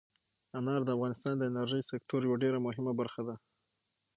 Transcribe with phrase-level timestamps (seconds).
[0.57, 3.35] انار د افغانستان د انرژۍ سکتور یوه ډېره مهمه برخه ده.